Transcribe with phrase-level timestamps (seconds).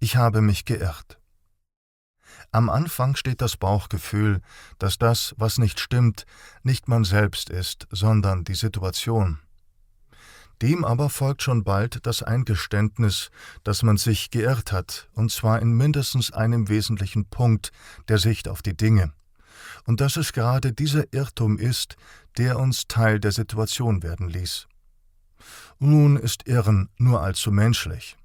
[0.00, 1.18] ich habe mich geirrt.
[2.52, 4.40] Am Anfang steht das Bauchgefühl,
[4.78, 6.24] dass das, was nicht stimmt,
[6.62, 9.38] nicht man selbst ist, sondern die Situation.
[10.62, 13.30] Dem aber folgt schon bald das Eingeständnis,
[13.62, 17.70] dass man sich geirrt hat, und zwar in mindestens einem wesentlichen Punkt
[18.08, 19.12] der Sicht auf die Dinge,
[19.84, 21.96] und dass es gerade dieser Irrtum ist,
[22.36, 24.66] der uns Teil der Situation werden ließ.
[25.78, 28.16] Nun ist Irren nur allzu menschlich.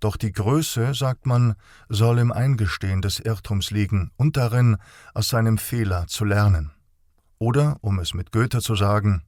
[0.00, 1.54] Doch die Größe, sagt man,
[1.88, 4.76] soll im Eingestehen des Irrtums liegen und darin,
[5.14, 6.70] aus seinem Fehler zu lernen.
[7.38, 9.22] Oder, um es mit Goethe zu sagen,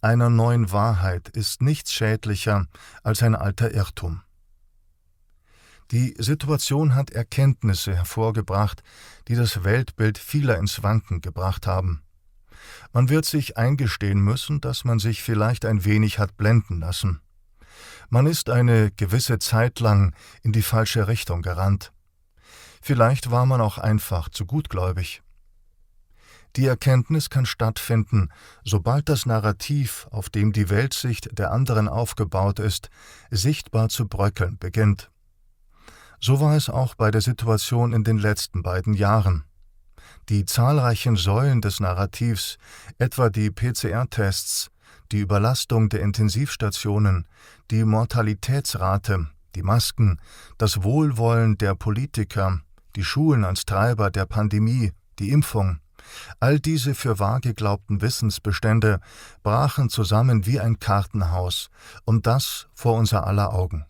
[0.00, 2.66] einer neuen Wahrheit ist nichts schädlicher
[3.02, 4.22] als ein alter Irrtum.
[5.90, 8.82] Die Situation hat Erkenntnisse hervorgebracht,
[9.26, 12.02] die das Weltbild vieler ins Wanken gebracht haben.
[12.92, 17.20] Man wird sich eingestehen müssen, dass man sich vielleicht ein wenig hat blenden lassen.
[18.12, 21.92] Man ist eine gewisse Zeit lang in die falsche Richtung gerannt.
[22.82, 25.22] Vielleicht war man auch einfach zu gutgläubig.
[26.56, 28.30] Die Erkenntnis kann stattfinden,
[28.64, 32.90] sobald das Narrativ, auf dem die Weltsicht der anderen aufgebaut ist,
[33.30, 35.12] sichtbar zu bröckeln beginnt.
[36.18, 39.44] So war es auch bei der Situation in den letzten beiden Jahren.
[40.28, 42.58] Die zahlreichen Säulen des Narrativs,
[42.98, 44.72] etwa die PCR-Tests,
[45.12, 47.26] die Überlastung der Intensivstationen,
[47.70, 50.20] die Mortalitätsrate, die Masken,
[50.58, 52.60] das Wohlwollen der Politiker,
[52.96, 55.80] die Schulen als Treiber der Pandemie, die Impfung,
[56.38, 59.00] all diese für wahr geglaubten Wissensbestände
[59.42, 61.70] brachen zusammen wie ein Kartenhaus,
[62.04, 63.84] und das vor unser aller Augen.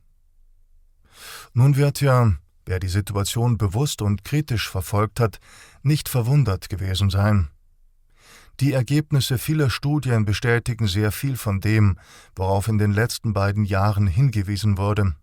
[1.52, 2.32] Nun wird ja,
[2.66, 5.40] wer die Situation bewusst und kritisch verfolgt hat,
[5.82, 7.50] nicht verwundert gewesen sein.
[8.60, 11.98] Die Ergebnisse vieler Studien bestätigen sehr viel von dem,
[12.36, 15.14] worauf in den letzten beiden Jahren hingewiesen wurde.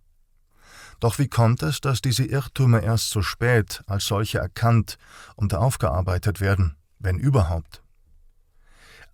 [0.99, 4.97] Doch wie kommt es, dass diese Irrtümer erst so spät als solche erkannt
[5.35, 7.83] und aufgearbeitet werden, wenn überhaupt?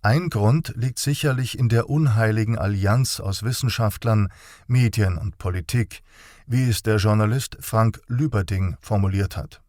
[0.00, 4.32] Ein Grund liegt sicherlich in der unheiligen Allianz aus Wissenschaftlern,
[4.66, 6.02] Medien und Politik,
[6.46, 9.60] wie es der Journalist Frank Lüberding formuliert hat.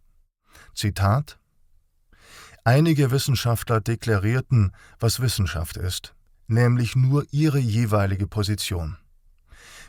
[0.74, 1.40] Zitat
[2.68, 6.16] Einige Wissenschaftler deklarierten, was Wissenschaft ist,
[6.48, 8.98] nämlich nur ihre jeweilige Position.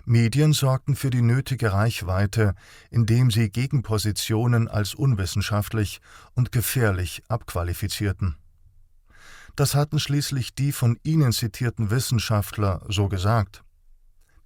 [0.04, 2.54] Medien sorgten für die nötige Reichweite,
[2.91, 6.03] indem sie Gegenpositionen als unwissenschaftlich
[6.34, 8.36] und gefährlich abqualifizierten.
[9.56, 13.65] Das hatten schließlich die von ihnen zitierten Wissenschaftler so gesagt.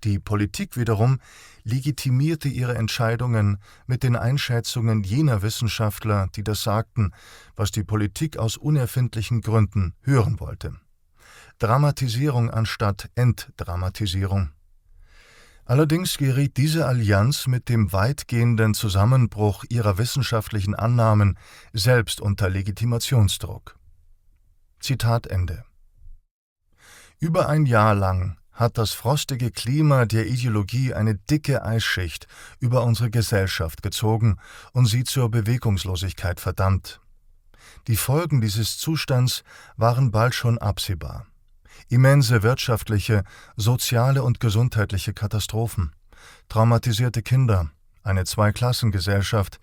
[0.05, 1.19] Die Politik wiederum
[1.63, 7.13] legitimierte ihre Entscheidungen mit den Einschätzungen jener Wissenschaftler, die das sagten,
[7.55, 10.75] was die Politik aus unerfindlichen Gründen hören wollte.
[11.59, 14.51] Dramatisierung anstatt Entdramatisierung.
[15.67, 21.39] Allerdings geriet diese Allianz mit dem weitgehenden Zusammenbruch ihrer wissenschaftlichen Annahmen
[21.73, 23.77] selbst unter Legitimationsdruck.
[24.81, 25.65] Zitat Ende.
[27.19, 32.27] Über ein Jahr lang hat das frostige Klima der Ideologie eine dicke Eisschicht
[32.59, 34.37] über unsere Gesellschaft gezogen
[34.73, 37.01] und sie zur Bewegungslosigkeit verdammt.
[37.87, 39.45] Die Folgen dieses Zustands
[39.77, 41.27] waren bald schon absehbar.
[41.89, 43.25] Immense wirtschaftliche,
[43.57, 45.93] soziale und gesundheitliche Katastrophen,
[46.51, 47.71] traumatisierte Kinder,
[48.03, 49.59] eine Zweiklassengesellschaft,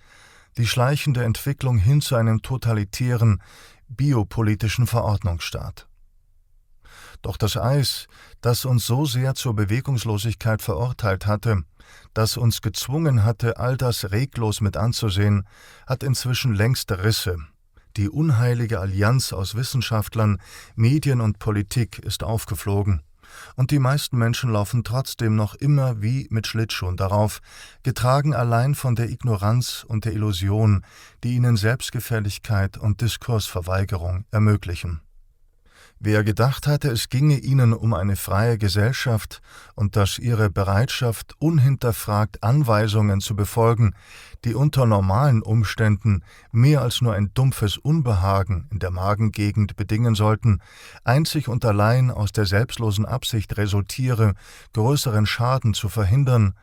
[0.57, 3.43] die schleichende Entwicklung hin zu einem totalitären,
[3.87, 5.86] biopolitischen Verordnungsstaat.
[7.21, 8.07] Doch das Eis,
[8.41, 11.63] das uns so sehr zur Bewegungslosigkeit verurteilt hatte,
[12.13, 15.47] das uns gezwungen hatte, all das reglos mit anzusehen,
[15.85, 17.37] hat inzwischen längst Risse.
[17.95, 20.39] Die unheilige Allianz aus Wissenschaftlern,
[20.75, 23.01] Medien und Politik ist aufgeflogen,
[23.55, 27.39] und die meisten Menschen laufen trotzdem noch immer wie mit Schlittschuhen darauf,
[27.83, 30.85] getragen allein von der Ignoranz und der Illusion,
[31.23, 35.01] die ihnen Selbstgefälligkeit und Diskursverweigerung ermöglichen.
[35.99, 39.41] Wer gedacht hatte, es ginge ihnen um eine freie Gesellschaft
[39.73, 43.95] und dass ihre Bereitschaft, unhinterfragt Anweisungen zu befolgen,
[44.45, 50.59] die unter normalen Umständen mehr als nur ein dumpfes Unbehagen in der Magengegend bedingen sollten,
[51.03, 54.35] einzig und allein aus der selbstlosen Absicht resultiere,
[54.73, 56.53] größeren Schaden zu verhindern,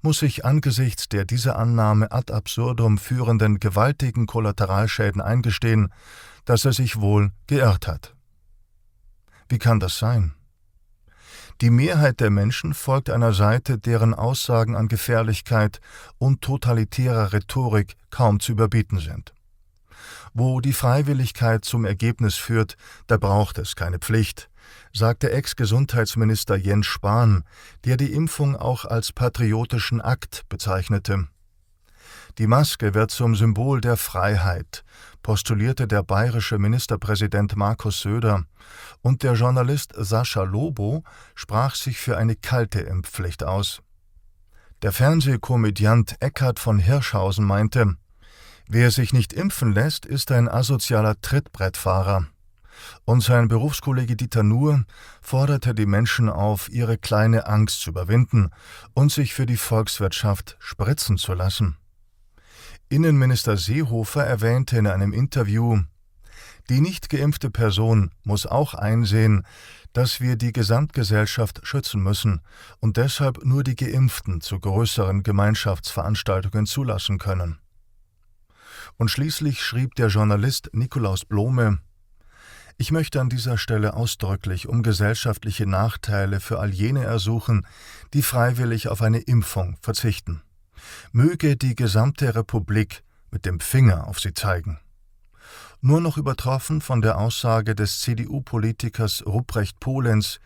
[0.00, 5.92] muss sich angesichts der diese Annahme ad absurdum führenden gewaltigen Kollateralschäden eingestehen,
[6.44, 8.15] dass er sich wohl geirrt hat.
[9.48, 10.34] Wie kann das sein?
[11.62, 15.80] Die Mehrheit der Menschen folgt einer Seite, deren Aussagen an Gefährlichkeit
[16.18, 19.32] und totalitärer Rhetorik kaum zu überbieten sind.
[20.34, 22.76] Wo die Freiwilligkeit zum Ergebnis führt,
[23.06, 24.50] da braucht es keine Pflicht,
[24.92, 27.44] sagte Ex-Gesundheitsminister Jens Spahn,
[27.84, 31.28] der die Impfung auch als patriotischen Akt bezeichnete.
[32.38, 34.84] Die Maske wird zum Symbol der Freiheit,
[35.22, 38.44] postulierte der bayerische Ministerpräsident Markus Söder,
[39.00, 41.02] und der Journalist Sascha Lobo
[41.34, 43.80] sprach sich für eine kalte Impfpflicht aus.
[44.82, 47.96] Der Fernsehkomödiant Eckhard von Hirschhausen meinte,
[48.68, 52.26] wer sich nicht impfen lässt, ist ein asozialer Trittbrettfahrer.
[53.06, 54.84] Und sein Berufskollege Dieter Nuhr
[55.22, 58.50] forderte die Menschen auf, ihre kleine Angst zu überwinden
[58.92, 61.78] und sich für die Volkswirtschaft spritzen zu lassen.
[62.88, 65.80] Innenminister Seehofer erwähnte in einem Interview,
[66.68, 69.44] die nicht geimpfte Person muss auch einsehen,
[69.92, 72.42] dass wir die Gesamtgesellschaft schützen müssen
[72.78, 77.58] und deshalb nur die Geimpften zu größeren Gemeinschaftsveranstaltungen zulassen können.
[78.98, 81.80] Und schließlich schrieb der Journalist Nikolaus Blome
[82.76, 87.66] Ich möchte an dieser Stelle ausdrücklich um gesellschaftliche Nachteile für all jene ersuchen,
[88.14, 90.42] die freiwillig auf eine Impfung verzichten.
[91.12, 94.78] Möge die gesamte Republik mit dem Finger auf sie zeigen.
[95.80, 100.40] Nur noch übertroffen von der Aussage des CDU-Politikers Rupprecht Polenz,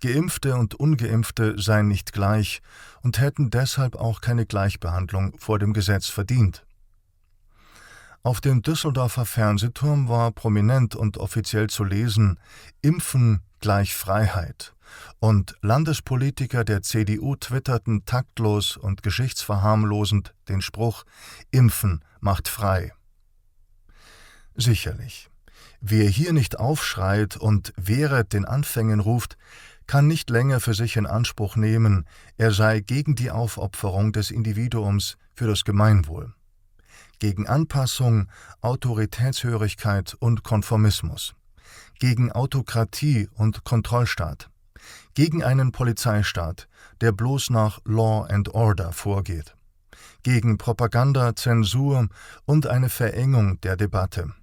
[0.00, 2.60] Geimpfte und Ungeimpfte seien nicht gleich
[3.02, 6.64] und hätten deshalb auch keine Gleichbehandlung vor dem Gesetz verdient.
[8.24, 12.40] Auf dem Düsseldorfer Fernsehturm war prominent und offiziell zu lesen
[12.80, 14.74] Impfen gleich Freiheit
[15.20, 21.04] und Landespolitiker der CDU twitterten taktlos und geschichtsverharmlosend den Spruch
[21.50, 22.94] Impfen macht frei.
[24.54, 25.28] Sicherlich.
[25.82, 29.36] Wer hier nicht aufschreit und wehret den Anfängen ruft,
[29.86, 32.06] kann nicht länger für sich in Anspruch nehmen,
[32.38, 36.32] er sei gegen die Aufopferung des Individuums für das Gemeinwohl,
[37.24, 38.28] gegen Anpassung,
[38.60, 41.34] Autoritätshörigkeit und Konformismus,
[41.98, 44.50] gegen Autokratie und Kontrollstaat,
[45.14, 46.68] gegen einen Polizeistaat,
[47.00, 49.56] der bloß nach Law and Order vorgeht,
[50.22, 52.08] gegen Propaganda, Zensur
[52.44, 54.34] und eine Verengung der Debatte,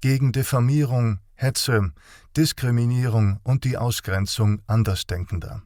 [0.00, 1.92] gegen Diffamierung, Hetze,
[2.36, 5.62] Diskriminierung und die Ausgrenzung Andersdenkender.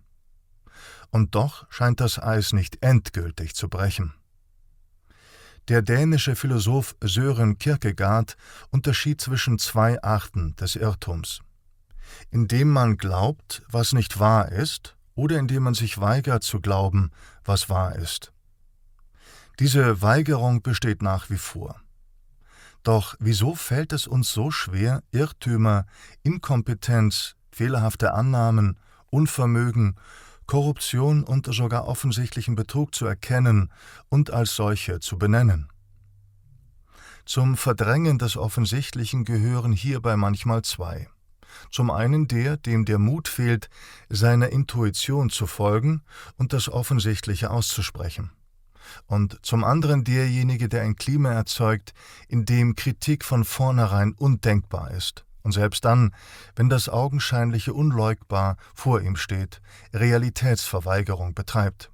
[1.11, 4.13] Und doch scheint das Eis nicht endgültig zu brechen.
[5.69, 8.37] Der dänische Philosoph Sören Kierkegaard
[8.71, 11.43] unterschied zwischen zwei Arten des Irrtums
[12.31, 17.11] indem man glaubt, was nicht wahr ist, oder indem man sich weigert zu glauben,
[17.45, 18.33] was wahr ist.
[19.59, 21.81] Diese Weigerung besteht nach wie vor.
[22.83, 25.85] Doch wieso fällt es uns so schwer, Irrtümer,
[26.23, 28.79] Inkompetenz, fehlerhafte Annahmen,
[29.11, 29.97] Unvermögen,
[30.51, 33.71] Korruption und sogar offensichtlichen Betrug zu erkennen
[34.09, 35.69] und als solche zu benennen?
[37.25, 41.09] Zum Verdrängen des Offensichtlichen gehören hierbei manchmal zwei.
[41.71, 43.71] Zum einen der, dem der Mut fehlt,
[44.09, 46.03] seiner Intuition zu folgen
[46.37, 48.33] und das Offensichtliche auszusprechen.
[49.07, 51.95] Und zum anderen derjenige, der ein Klima erzeugt,
[52.27, 56.15] in dem Kritik von vornherein undenkbar ist und selbst dann,
[56.57, 59.61] wenn das Augenscheinliche unleugbar vor ihm steht,
[59.93, 61.91] Realitätsverweigerung betreibt.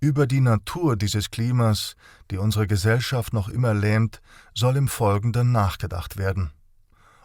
[0.00, 1.96] Über die Natur dieses Klimas,
[2.30, 4.20] die unsere Gesellschaft noch immer lähmt,
[4.54, 6.52] soll im Folgenden nachgedacht werden.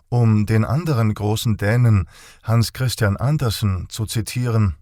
[0.07, 2.07] Um den anderen großen Dänen,
[2.41, 4.75] Hans Christian Andersen, zu zitieren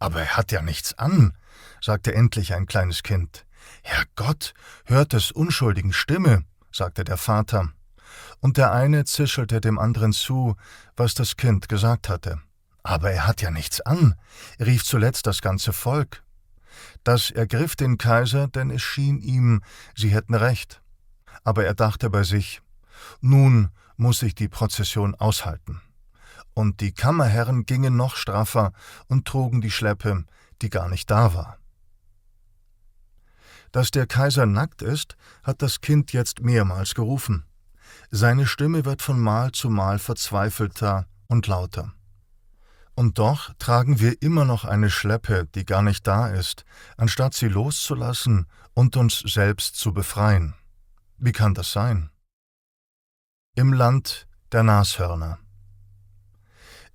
[0.00, 1.36] Aber er hat ja nichts an,
[1.80, 3.46] sagte endlich ein kleines Kind.
[3.82, 4.54] Herrgott,
[4.84, 7.72] hört des unschuldigen Stimme, sagte der Vater.
[8.40, 10.56] Und der eine zischelte dem anderen zu,
[10.96, 12.40] was das Kind gesagt hatte.
[12.82, 14.14] Aber er hat ja nichts an,
[14.60, 16.22] rief zuletzt das ganze Volk.
[17.04, 19.62] Das ergriff den Kaiser, denn es schien ihm,
[19.94, 20.80] sie hätten recht.
[21.44, 22.62] Aber er dachte bei sich,
[23.20, 25.80] nun muss ich die Prozession aushalten.
[26.54, 28.72] Und die Kammerherren gingen noch straffer
[29.06, 30.24] und trugen die Schleppe,
[30.62, 31.58] die gar nicht da war.
[33.72, 37.44] Dass der Kaiser nackt ist, hat das Kind jetzt mehrmals gerufen.
[38.10, 41.92] Seine Stimme wird von Mal zu Mal verzweifelter und lauter.
[42.94, 46.64] Und doch tragen wir immer noch eine Schleppe, die gar nicht da ist,
[46.96, 50.54] anstatt sie loszulassen und uns selbst zu befreien.
[51.18, 52.10] Wie kann das sein?
[53.54, 55.38] Im Land der Nashörner.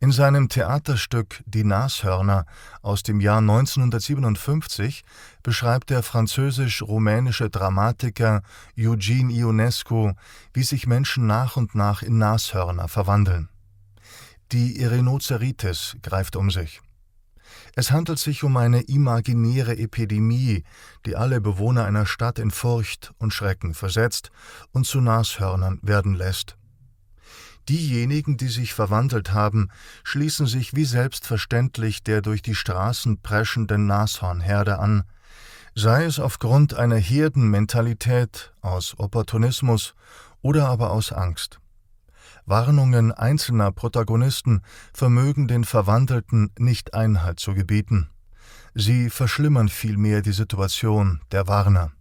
[0.04, 2.46] In seinem Theaterstück Die Nashörner
[2.82, 5.06] aus dem Jahr 1957
[5.44, 8.42] beschreibt der französisch-rumänische Dramatiker
[8.78, 10.12] Eugene Ionesco,
[10.54, 13.48] wie sich Menschen nach und nach in Nashörner verwandeln.
[14.52, 16.82] Die Rhinoceritis greift um sich.
[17.74, 20.66] Es handelt sich um eine imaginäre Epidemie,
[21.06, 24.32] die alle Bewohner einer Stadt in Furcht und Schrecken versetzt
[24.74, 26.58] und zu Nashörnern werden lässt.
[27.70, 29.70] Diejenigen, die sich verwandelt haben,
[30.03, 35.03] schließen sich wie selbstverständlich der durch die Straßen preschenden Nashornherde an.
[35.75, 39.96] sei es aufgrund einer Herdenmentalität, aus Opportunismus
[40.41, 41.60] oder aber aus Angst.
[42.46, 44.62] Warnungen einzelner Protagonisten
[44.93, 48.10] vermögen den Verwandelten nicht Einhalt zu gebieten.
[48.75, 51.91] Sie verschlimmern vielmehr die Situation der Warner.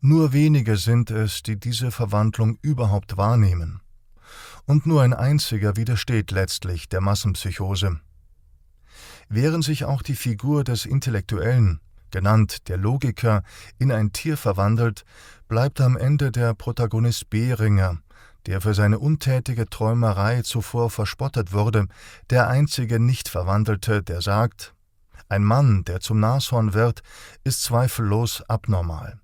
[0.00, 3.80] Nur wenige sind es, die diese Verwandlung überhaupt wahrnehmen.
[4.66, 8.00] Und nur ein einziger widersteht letztlich der Massenpsychose.
[9.28, 13.42] Während sich auch die Figur des Intellektuellen, genannt der Logiker,
[13.78, 15.04] in ein Tier verwandelt,
[15.48, 17.98] bleibt am Ende der Protagonist Behringer,
[18.46, 21.86] der für seine untätige Träumerei zuvor verspottet wurde,
[22.30, 24.74] der einzige Nicht-Verwandelte, der sagt,
[25.28, 27.02] ein Mann, der zum Nashorn wird,
[27.44, 29.19] ist zweifellos abnormal.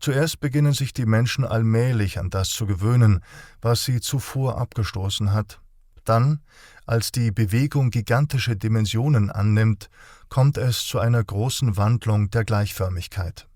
[0.00, 3.20] Zuerst beginnen sich die Menschen allmählich an das zu gewöhnen,
[3.60, 5.60] was sie zuvor abgestoßen hat.
[6.04, 6.40] Dann,
[6.86, 9.90] als die Bewegung gigantische Dimensionen annimmt,
[10.30, 13.46] kommt es zu einer großen Wandlung der Gleichförmigkeit.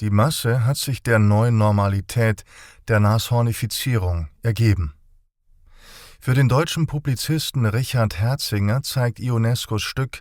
[0.00, 2.44] Die Masse hat sich der neuen Normalität,
[2.88, 4.94] der Nashornifizierung, ergeben.
[6.22, 10.20] Für den deutschen Publizisten Richard Herzinger zeigt Ionescos Stück,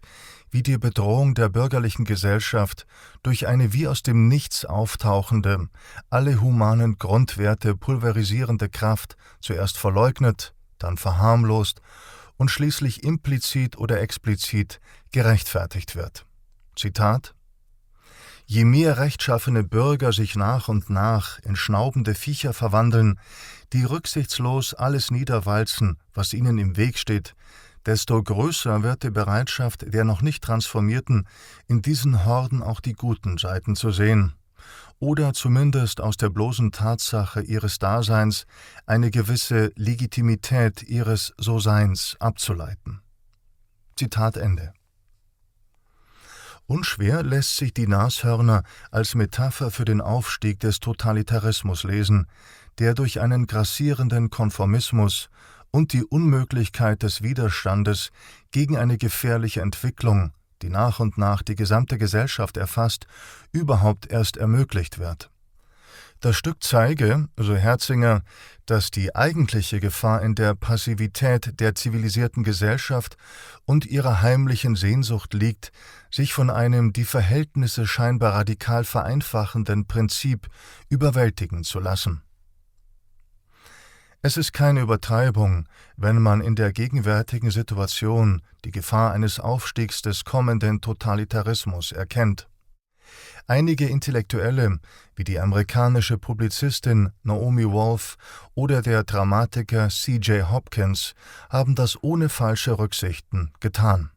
[0.51, 2.85] wie die Bedrohung der bürgerlichen Gesellschaft
[3.23, 5.69] durch eine wie aus dem Nichts auftauchende,
[6.09, 11.81] alle humanen Grundwerte pulverisierende Kraft zuerst verleugnet, dann verharmlost
[12.37, 14.79] und schließlich implizit oder explizit
[15.11, 16.25] gerechtfertigt wird.
[16.75, 17.35] Zitat
[18.51, 23.19] Je mehr rechtschaffene Bürger sich nach und nach in schnaubende Viecher verwandeln,
[23.73, 27.35] die rücksichtslos alles niederwalzen, was ihnen im Weg steht,
[27.85, 31.27] desto größer wird die Bereitschaft der noch nicht Transformierten,
[31.67, 34.33] in diesen Horden auch die guten Seiten zu sehen,
[34.99, 38.45] oder zumindest aus der bloßen Tatsache ihres Daseins
[38.85, 43.01] eine gewisse Legitimität ihres So-Seins abzuleiten.
[43.95, 44.73] Zitat Ende.
[46.67, 52.27] Unschwer lässt sich die Nashörner als Metapher für den Aufstieg des Totalitarismus lesen,
[52.77, 55.29] der durch einen grassierenden Konformismus
[55.71, 58.11] und die Unmöglichkeit des Widerstandes
[58.51, 63.07] gegen eine gefährliche Entwicklung, die nach und nach die gesamte Gesellschaft erfasst,
[63.51, 65.29] überhaupt erst ermöglicht wird.
[66.21, 68.23] Das Stück zeige, so Herzinger,
[68.65, 73.15] dass die eigentliche Gefahr in der Passivität der zivilisierten Gesellschaft
[73.63, 75.71] und ihrer heimlichen Sehnsucht liegt,
[76.11, 80.47] sich von einem die Verhältnisse scheinbar radikal vereinfachenden Prinzip
[80.89, 82.21] überwältigen zu lassen.
[84.21, 90.25] Es ist keine Übertreibung, wenn man in der gegenwärtigen Situation die Gefahr eines Aufstiegs des
[90.25, 92.49] kommenden Totalitarismus erkennt.
[93.47, 94.79] Einige Intellektuelle,
[95.15, 98.17] wie die amerikanische Publizistin Naomi Wolf
[98.55, 100.51] oder der Dramatiker C.J.
[100.51, 101.15] Hopkins,
[101.49, 104.11] haben das ohne falsche Rücksichten getan.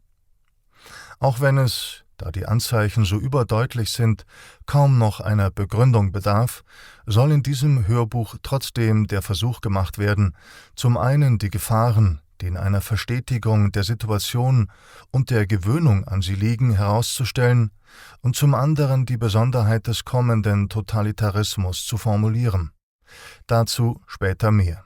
[1.20, 4.24] Auch wenn es, da die Anzeichen so überdeutlich sind,
[4.64, 6.62] kaum noch einer Begründung bedarf,
[7.04, 10.36] soll in diesem Hörbuch trotzdem der Versuch gemacht werden,
[10.76, 14.70] zum einen die Gefahren, die in einer Verstetigung der Situation
[15.10, 17.72] und der Gewöhnung an sie liegen, herauszustellen
[18.20, 22.70] und zum anderen die Besonderheit des kommenden Totalitarismus zu formulieren.
[23.48, 24.84] Dazu später mehr.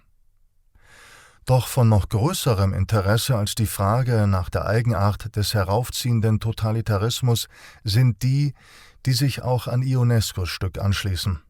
[1.46, 7.46] Doch von noch größerem Interesse als die Frage nach der Eigenart des heraufziehenden Totalitarismus
[7.84, 8.52] sind die,
[9.06, 11.40] die sich auch an Ionescos Stück anschließen.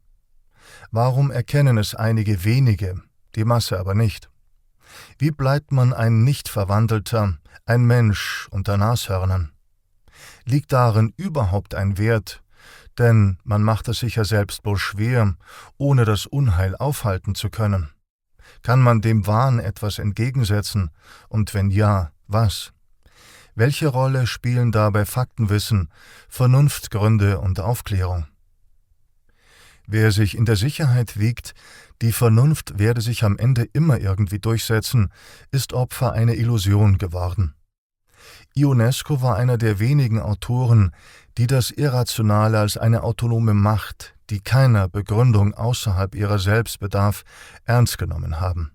[0.90, 3.00] Warum erkennen es einige wenige,
[3.36, 4.28] die Masse aber nicht?
[5.18, 9.52] Wie bleibt man ein Nicht-Verwandelter, ein Mensch unter Nashörnern?
[10.44, 12.42] Liegt darin überhaupt ein Wert?
[12.98, 15.36] Denn man macht es sich ja selbst wohl schwer,
[15.78, 17.95] ohne das Unheil aufhalten zu können.
[18.62, 20.90] Kann man dem Wahn etwas entgegensetzen?
[21.28, 22.72] Und wenn ja, was?
[23.54, 25.88] Welche Rolle spielen dabei Faktenwissen,
[26.28, 28.26] Vernunftgründe und Aufklärung?
[29.86, 31.54] Wer sich in der Sicherheit wiegt,
[32.02, 35.12] die Vernunft werde sich am Ende immer irgendwie durchsetzen,
[35.52, 37.54] ist Opfer einer Illusion geworden.
[38.54, 40.92] Ionesco war einer der wenigen Autoren,
[41.38, 47.22] die das Irrationale als eine autonome Macht, die keiner Begründung außerhalb ihrer selbst bedarf,
[47.64, 48.72] ernst genommen haben.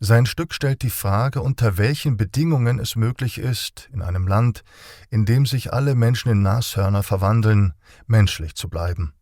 [0.00, 4.62] Sein Stück stellt die Frage, unter welchen Bedingungen es möglich ist, in einem Land,
[5.10, 7.74] in dem sich alle Menschen in Nashörner verwandeln,
[8.06, 9.12] menschlich zu bleiben.